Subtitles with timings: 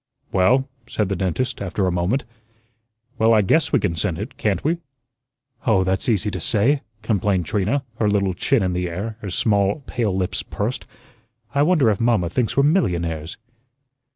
[0.31, 2.25] "Well," said the dentist, after a moment,
[3.19, 4.77] "well, I guess we can send it, can't we?"
[5.67, 9.83] "Oh, that's easy to say," complained Trina, her little chin in the air, her small
[9.85, 10.87] pale lips pursed.
[11.53, 13.37] "I wonder if mamma thinks we're millionaires?"